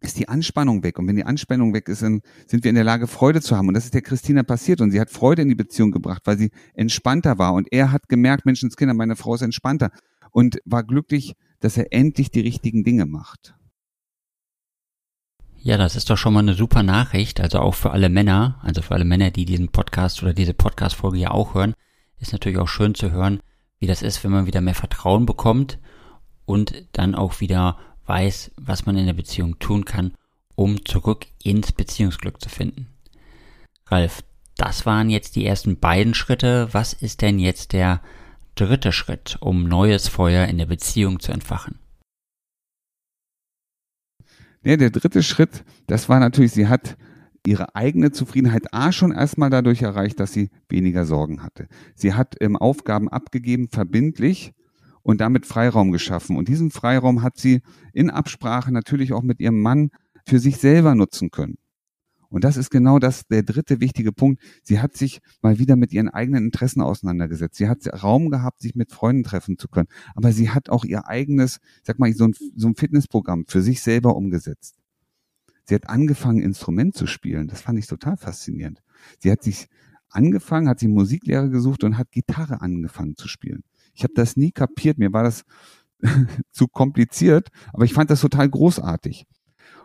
ist 0.00 0.18
die 0.18 0.28
Anspannung 0.28 0.82
weg. 0.82 0.98
Und 0.98 1.06
wenn 1.06 1.16
die 1.16 1.24
Anspannung 1.24 1.74
weg 1.74 1.88
ist, 1.88 2.02
dann 2.02 2.22
sind 2.46 2.64
wir 2.64 2.68
in 2.68 2.74
der 2.74 2.84
Lage, 2.84 3.06
Freude 3.06 3.40
zu 3.40 3.56
haben. 3.56 3.68
Und 3.68 3.74
das 3.74 3.84
ist 3.84 3.94
der 3.94 4.02
Christina 4.02 4.42
passiert. 4.42 4.80
Und 4.80 4.90
sie 4.90 5.00
hat 5.00 5.10
Freude 5.10 5.42
in 5.42 5.48
die 5.48 5.54
Beziehung 5.54 5.92
gebracht, 5.92 6.22
weil 6.24 6.38
sie 6.38 6.50
entspannter 6.74 7.38
war. 7.38 7.54
Und 7.54 7.68
er 7.70 7.92
hat 7.92 8.08
gemerkt, 8.08 8.44
Menschenskinder, 8.44 8.94
meine 8.94 9.16
Frau 9.16 9.34
ist 9.34 9.42
entspannter. 9.42 9.90
Und 10.30 10.58
war 10.64 10.82
glücklich, 10.82 11.34
dass 11.60 11.76
er 11.76 11.92
endlich 11.92 12.30
die 12.30 12.40
richtigen 12.40 12.84
Dinge 12.84 13.06
macht. 13.06 13.54
Ja, 15.56 15.76
das 15.76 15.94
ist 15.94 16.10
doch 16.10 16.18
schon 16.18 16.34
mal 16.34 16.40
eine 16.40 16.54
super 16.54 16.82
Nachricht. 16.82 17.40
Also 17.40 17.60
auch 17.60 17.74
für 17.74 17.92
alle 17.92 18.08
Männer, 18.08 18.58
also 18.62 18.82
für 18.82 18.94
alle 18.94 19.04
Männer, 19.04 19.30
die 19.30 19.44
diesen 19.44 19.68
Podcast 19.68 20.22
oder 20.22 20.34
diese 20.34 20.54
Podcast-Folge 20.54 21.18
ja 21.18 21.30
auch 21.30 21.54
hören, 21.54 21.74
ist 22.18 22.32
natürlich 22.32 22.58
auch 22.58 22.68
schön 22.68 22.94
zu 22.94 23.12
hören, 23.12 23.40
wie 23.82 23.88
das 23.88 24.00
ist, 24.00 24.22
wenn 24.22 24.30
man 24.30 24.46
wieder 24.46 24.60
mehr 24.60 24.76
Vertrauen 24.76 25.26
bekommt 25.26 25.80
und 26.44 26.84
dann 26.92 27.16
auch 27.16 27.40
wieder 27.40 27.76
weiß, 28.06 28.52
was 28.56 28.86
man 28.86 28.96
in 28.96 29.06
der 29.06 29.12
Beziehung 29.12 29.58
tun 29.58 29.84
kann, 29.84 30.12
um 30.54 30.84
zurück 30.84 31.26
ins 31.42 31.72
Beziehungsglück 31.72 32.40
zu 32.40 32.48
finden. 32.48 32.86
Ralf, 33.86 34.22
das 34.56 34.86
waren 34.86 35.10
jetzt 35.10 35.34
die 35.34 35.44
ersten 35.44 35.80
beiden 35.80 36.14
Schritte. 36.14 36.68
Was 36.70 36.92
ist 36.92 37.22
denn 37.22 37.40
jetzt 37.40 37.72
der 37.72 38.00
dritte 38.54 38.92
Schritt, 38.92 39.36
um 39.40 39.64
neues 39.64 40.06
Feuer 40.06 40.46
in 40.46 40.58
der 40.58 40.66
Beziehung 40.66 41.18
zu 41.18 41.32
entfachen? 41.32 41.80
Ja, 44.62 44.76
der 44.76 44.90
dritte 44.90 45.24
Schritt, 45.24 45.64
das 45.88 46.08
war 46.08 46.20
natürlich, 46.20 46.52
sie 46.52 46.68
hat 46.68 46.96
ihre 47.46 47.74
eigene 47.74 48.12
Zufriedenheit 48.12 48.72
A 48.72 48.92
schon 48.92 49.12
erstmal 49.12 49.50
dadurch 49.50 49.82
erreicht, 49.82 50.20
dass 50.20 50.32
sie 50.32 50.50
weniger 50.68 51.04
Sorgen 51.04 51.42
hatte. 51.42 51.68
Sie 51.94 52.14
hat 52.14 52.36
ähm, 52.40 52.56
Aufgaben 52.56 53.08
abgegeben, 53.08 53.68
verbindlich 53.68 54.52
und 55.02 55.20
damit 55.20 55.46
Freiraum 55.46 55.90
geschaffen. 55.90 56.36
Und 56.36 56.48
diesen 56.48 56.70
Freiraum 56.70 57.22
hat 57.22 57.36
sie 57.38 57.62
in 57.92 58.10
Absprache 58.10 58.72
natürlich 58.72 59.12
auch 59.12 59.22
mit 59.22 59.40
ihrem 59.40 59.60
Mann 59.60 59.90
für 60.24 60.38
sich 60.38 60.58
selber 60.58 60.94
nutzen 60.94 61.30
können. 61.30 61.56
Und 62.32 62.44
das 62.44 62.56
ist 62.56 62.70
genau 62.70 62.98
das, 62.98 63.26
der 63.26 63.42
dritte 63.42 63.80
wichtige 63.80 64.10
Punkt. 64.10 64.40
Sie 64.62 64.80
hat 64.80 64.96
sich 64.96 65.20
mal 65.42 65.58
wieder 65.58 65.76
mit 65.76 65.92
ihren 65.92 66.08
eigenen 66.08 66.46
Interessen 66.46 66.80
auseinandergesetzt. 66.80 67.56
Sie 67.56 67.68
hat 67.68 67.86
Raum 68.02 68.30
gehabt, 68.30 68.62
sich 68.62 68.74
mit 68.74 68.90
Freunden 68.90 69.22
treffen 69.22 69.58
zu 69.58 69.68
können. 69.68 69.88
Aber 70.14 70.32
sie 70.32 70.48
hat 70.48 70.70
auch 70.70 70.84
ihr 70.84 71.06
eigenes, 71.06 71.58
sag 71.82 71.98
mal, 71.98 72.10
so 72.14 72.24
ein, 72.24 72.34
so 72.56 72.68
ein 72.68 72.74
Fitnessprogramm 72.74 73.44
für 73.48 73.60
sich 73.60 73.82
selber 73.82 74.16
umgesetzt. 74.16 74.81
Sie 75.64 75.74
hat 75.74 75.88
angefangen, 75.88 76.42
Instrument 76.42 76.94
zu 76.94 77.06
spielen. 77.06 77.48
Das 77.48 77.62
fand 77.62 77.78
ich 77.78 77.86
total 77.86 78.16
faszinierend. 78.16 78.82
Sie 79.18 79.30
hat 79.30 79.42
sich 79.42 79.68
angefangen, 80.08 80.68
hat 80.68 80.80
sie 80.80 80.88
Musiklehrer 80.88 81.48
gesucht 81.48 81.84
und 81.84 81.98
hat 81.98 82.10
Gitarre 82.10 82.60
angefangen 82.60 83.16
zu 83.16 83.28
spielen. 83.28 83.62
Ich 83.94 84.02
habe 84.04 84.14
das 84.14 84.36
nie 84.36 84.52
kapiert. 84.52 84.98
Mir 84.98 85.12
war 85.12 85.22
das 85.22 85.44
zu 86.50 86.66
kompliziert, 86.68 87.48
aber 87.72 87.84
ich 87.84 87.94
fand 87.94 88.10
das 88.10 88.20
total 88.20 88.48
großartig. 88.48 89.26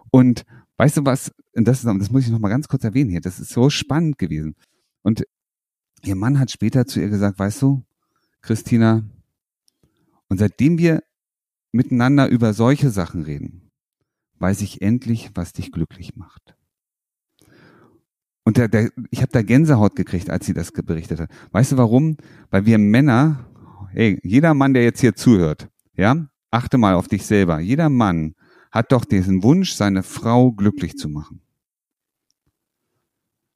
Und 0.10 0.46
Weißt 0.78 0.98
du 0.98 1.06
was? 1.06 1.32
Das, 1.54 1.82
das 1.82 2.12
muss 2.12 2.24
ich 2.24 2.30
noch 2.30 2.40
mal 2.40 2.50
ganz 2.50 2.68
kurz 2.68 2.84
erwähnen 2.84 3.10
hier. 3.10 3.22
Das 3.22 3.40
ist 3.40 3.50
so 3.50 3.70
spannend 3.70 4.20
gewesen. 4.20 4.56
Und 5.02 5.24
ihr 6.04 6.16
Mann 6.16 6.40
hat 6.40 6.52
später 6.52 6.86
zu 6.86 7.00
ihr 7.02 7.10
gesagt, 7.10 7.40
weißt 7.40 7.62
du, 7.64 7.84
Christina, 8.42 9.04
und 10.30 10.38
seitdem 10.38 10.78
wir 10.78 11.04
miteinander 11.72 12.30
über 12.30 12.54
solche 12.54 12.92
Sachen 12.92 13.24
reden, 13.24 13.67
weiß 14.39 14.62
ich 14.62 14.82
endlich, 14.82 15.32
was 15.36 15.53
dich 15.53 15.72
glücklich 15.72 16.15
macht. 16.15 16.56
Und 18.44 18.58
der, 18.58 18.70
der, 18.70 18.91
ich 19.12 19.22
habe 19.22 19.32
da 19.32 19.41
Gänsehaut 19.41 19.96
gekriegt, 19.96 20.29
als 20.29 20.46
sie 20.46 20.53
das 20.53 20.72
berichtet 20.72 21.20
hat. 21.20 21.29
Weißt 21.51 21.74
du 21.74 21.77
warum? 21.77 22.15
Weil 22.50 22.65
wir 22.65 22.77
Männer, 22.77 23.46
hey, 23.91 24.20
jeder 24.24 24.53
Mann, 24.53 24.74
der 24.74 24.84
jetzt 24.84 25.01
hier 25.01 25.15
zuhört, 25.15 25.70
ja, 25.96 26.27
achte 26.50 26.77
mal 26.77 26.94
auf 26.94 27.08
dich 27.08 27.25
selber. 27.25 27.60
Jeder 27.60 27.89
Mann 27.89 28.36
hat 28.72 28.91
doch 28.91 29.03
diesen 29.03 29.44
Wunsch, 29.44 29.74
seine 29.74 30.03
Frau 30.03 30.51
glücklich 30.51 30.96
zu 30.98 31.10
machen. 31.10 31.41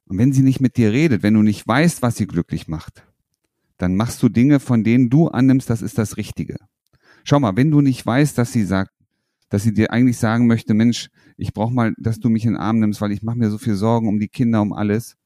Und 0.05 0.17
wenn 0.17 0.33
sie 0.33 0.41
nicht 0.41 0.59
mit 0.59 0.75
dir 0.75 0.91
redet, 0.91 1.23
wenn 1.23 1.35
du 1.35 1.41
nicht 1.41 1.65
weißt, 1.65 2.01
was 2.01 2.17
sie 2.17 2.27
glücklich 2.27 2.67
macht, 2.67 3.07
dann 3.77 3.95
machst 3.95 4.21
du 4.21 4.27
Dinge, 4.27 4.59
von 4.59 4.83
denen 4.83 5.09
du 5.09 5.29
annimmst, 5.29 5.69
das 5.69 5.81
ist 5.81 5.97
das 5.97 6.17
Richtige. 6.17 6.57
Schau 7.23 7.39
mal, 7.39 7.55
wenn 7.55 7.71
du 7.71 7.79
nicht 7.79 8.05
weißt, 8.05 8.38
dass 8.38 8.51
sie 8.51 8.65
sagt, 8.65 8.91
dass 9.51 9.63
sie 9.63 9.74
dir 9.74 9.91
eigentlich 9.91 10.17
sagen 10.17 10.48
möchte, 10.48 10.74
Mensch, 10.74 11.10
ich 11.36 11.53
brauche 11.53 11.74
mal, 11.74 11.93
dass 11.98 12.20
du 12.20 12.29
mich 12.29 12.46
in 12.46 12.53
den 12.53 12.62
Arm 12.62 12.79
nimmst, 12.79 13.01
weil 13.01 13.12
ich 13.12 13.22
mache 13.22 13.38
mir 13.38 13.51
so 13.51 13.58
viel 13.58 13.75
Sorgen 13.75 14.08
um 14.08 14.17
die 14.17 14.29
Kinder, 14.29 14.62
um 14.62 14.72
alles, 14.72 15.17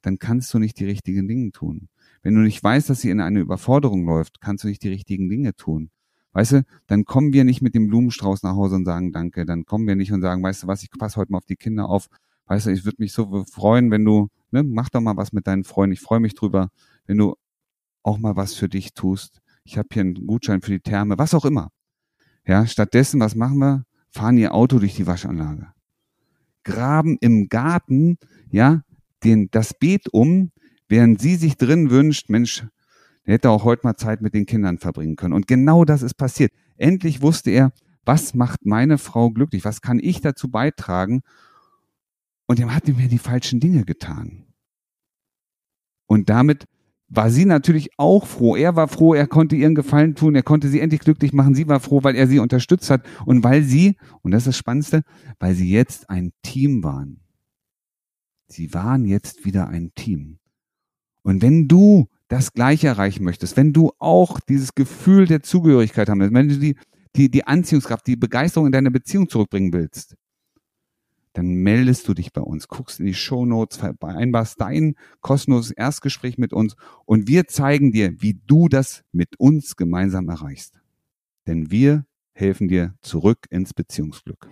dann 0.00 0.18
kannst 0.18 0.52
du 0.54 0.58
nicht 0.58 0.80
die 0.80 0.86
richtigen 0.86 1.28
Dinge 1.28 1.52
tun. 1.52 1.88
Wenn 2.22 2.34
du 2.34 2.40
nicht 2.40 2.64
weißt, 2.64 2.88
dass 2.88 3.02
sie 3.02 3.10
in 3.10 3.20
eine 3.20 3.40
Überforderung 3.40 4.06
läuft, 4.06 4.40
kannst 4.40 4.64
du 4.64 4.68
nicht 4.68 4.82
die 4.82 4.88
richtigen 4.88 5.28
Dinge 5.28 5.54
tun. 5.54 5.90
Weißt 6.32 6.52
du, 6.52 6.62
dann 6.86 7.04
kommen 7.04 7.34
wir 7.34 7.44
nicht 7.44 7.60
mit 7.60 7.74
dem 7.74 7.88
Blumenstrauß 7.88 8.42
nach 8.42 8.54
Hause 8.54 8.76
und 8.76 8.86
sagen 8.86 9.12
Danke. 9.12 9.44
Dann 9.44 9.66
kommen 9.66 9.86
wir 9.86 9.96
nicht 9.96 10.12
und 10.12 10.22
sagen, 10.22 10.42
weißt 10.42 10.62
du 10.62 10.66
was, 10.66 10.82
ich 10.82 10.90
passe 10.90 11.16
heute 11.16 11.30
mal 11.32 11.38
auf 11.38 11.44
die 11.44 11.56
Kinder 11.56 11.90
auf. 11.90 12.08
Weißt 12.46 12.66
du, 12.66 12.70
ich 12.70 12.86
würde 12.86 12.96
mich 13.00 13.12
so 13.12 13.44
freuen, 13.44 13.90
wenn 13.90 14.04
du, 14.06 14.28
ne, 14.50 14.62
mach 14.62 14.88
doch 14.88 15.02
mal 15.02 15.16
was 15.18 15.32
mit 15.32 15.46
deinen 15.46 15.64
Freunden. 15.64 15.92
Ich 15.92 16.00
freue 16.00 16.20
mich 16.20 16.34
drüber, 16.34 16.70
wenn 17.06 17.18
du 17.18 17.34
auch 18.02 18.16
mal 18.16 18.34
was 18.34 18.54
für 18.54 18.70
dich 18.70 18.94
tust. 18.94 19.40
Ich 19.64 19.76
habe 19.76 19.88
hier 19.92 20.00
einen 20.00 20.26
Gutschein 20.26 20.62
für 20.62 20.70
die 20.70 20.80
Therme, 20.80 21.18
was 21.18 21.34
auch 21.34 21.44
immer. 21.44 21.68
Ja, 22.48 22.66
stattdessen, 22.66 23.20
was 23.20 23.34
machen 23.34 23.58
wir? 23.58 23.84
Fahren 24.08 24.38
ihr 24.38 24.54
Auto 24.54 24.78
durch 24.78 24.96
die 24.96 25.06
Waschanlage. 25.06 25.68
Graben 26.64 27.18
im 27.20 27.50
Garten, 27.50 28.16
ja, 28.50 28.82
den, 29.22 29.50
das 29.50 29.74
Beet 29.74 30.08
um, 30.08 30.50
während 30.88 31.20
sie 31.20 31.36
sich 31.36 31.58
drin 31.58 31.90
wünscht, 31.90 32.30
Mensch, 32.30 32.66
Der 33.26 33.34
hätte 33.34 33.50
auch 33.50 33.64
heute 33.64 33.86
mal 33.86 33.96
Zeit 33.96 34.22
mit 34.22 34.32
den 34.32 34.46
Kindern 34.46 34.78
verbringen 34.78 35.16
können. 35.16 35.34
Und 35.34 35.46
genau 35.46 35.84
das 35.84 36.00
ist 36.00 36.14
passiert. 36.14 36.50
Endlich 36.78 37.20
wusste 37.20 37.50
er, 37.50 37.72
was 38.06 38.32
macht 38.32 38.64
meine 38.64 38.96
Frau 38.96 39.28
glücklich? 39.28 39.66
Was 39.66 39.82
kann 39.82 39.98
ich 39.98 40.22
dazu 40.22 40.48
beitragen? 40.48 41.20
Und 42.46 42.58
er 42.58 42.74
hat 42.74 42.88
mir 42.88 43.08
die 43.08 43.18
falschen 43.18 43.60
Dinge 43.60 43.84
getan. 43.84 44.46
Und 46.06 46.30
damit 46.30 46.64
war 47.08 47.30
sie 47.30 47.46
natürlich 47.46 47.90
auch 47.96 48.26
froh. 48.26 48.54
Er 48.56 48.76
war 48.76 48.88
froh, 48.88 49.14
er 49.14 49.26
konnte 49.26 49.56
ihren 49.56 49.74
Gefallen 49.74 50.14
tun, 50.14 50.34
er 50.34 50.42
konnte 50.42 50.68
sie 50.68 50.80
endlich 50.80 51.00
glücklich 51.00 51.32
machen. 51.32 51.54
Sie 51.54 51.68
war 51.68 51.80
froh, 51.80 52.02
weil 52.02 52.14
er 52.14 52.26
sie 52.26 52.38
unterstützt 52.38 52.90
hat 52.90 53.02
und 53.24 53.42
weil 53.42 53.62
sie, 53.62 53.96
und 54.22 54.32
das 54.32 54.42
ist 54.42 54.48
das 54.48 54.56
Spannendste, 54.58 55.02
weil 55.38 55.54
sie 55.54 55.70
jetzt 55.70 56.10
ein 56.10 56.32
Team 56.42 56.84
waren. 56.84 57.20
Sie 58.48 58.72
waren 58.74 59.04
jetzt 59.04 59.44
wieder 59.44 59.68
ein 59.68 59.92
Team. 59.94 60.38
Und 61.22 61.42
wenn 61.42 61.68
du 61.68 62.08
das 62.28 62.52
Gleiche 62.52 62.88
erreichen 62.88 63.24
möchtest, 63.24 63.56
wenn 63.56 63.72
du 63.72 63.92
auch 63.98 64.38
dieses 64.40 64.74
Gefühl 64.74 65.26
der 65.26 65.42
Zugehörigkeit 65.42 66.08
haben 66.08 66.20
willst, 66.20 66.34
wenn 66.34 66.48
du 66.48 66.58
die, 66.58 66.76
die, 67.16 67.30
die 67.30 67.46
Anziehungskraft, 67.46 68.06
die 68.06 68.16
Begeisterung 68.16 68.66
in 68.66 68.72
deine 68.72 68.90
Beziehung 68.90 69.28
zurückbringen 69.28 69.72
willst, 69.72 70.14
dann 71.38 71.54
meldest 71.54 72.08
du 72.08 72.14
dich 72.14 72.32
bei 72.32 72.40
uns, 72.40 72.66
guckst 72.66 72.98
in 72.98 73.06
die 73.06 73.14
Show 73.14 73.46
Notes, 73.46 73.76
vereinbarst 73.76 74.60
dein 74.60 74.96
kostenloses 75.20 75.70
Erstgespräch 75.70 76.36
mit 76.36 76.52
uns 76.52 76.74
und 77.04 77.28
wir 77.28 77.46
zeigen 77.46 77.92
dir, 77.92 78.20
wie 78.20 78.40
du 78.48 78.68
das 78.68 79.04
mit 79.12 79.38
uns 79.38 79.76
gemeinsam 79.76 80.28
erreichst. 80.28 80.80
Denn 81.46 81.70
wir 81.70 82.04
helfen 82.32 82.66
dir 82.66 82.96
zurück 83.02 83.46
ins 83.50 83.72
Beziehungsglück. 83.72 84.48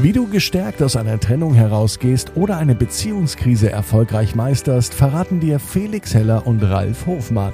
Wie 0.00 0.12
du 0.12 0.28
gestärkt 0.28 0.80
aus 0.80 0.94
einer 0.94 1.18
Trennung 1.18 1.54
herausgehst 1.54 2.36
oder 2.36 2.58
eine 2.58 2.76
Beziehungskrise 2.76 3.72
erfolgreich 3.72 4.36
meisterst, 4.36 4.94
verraten 4.94 5.40
dir 5.40 5.58
Felix 5.58 6.14
Heller 6.14 6.46
und 6.46 6.62
Ralf 6.62 7.06
Hofmann. 7.06 7.52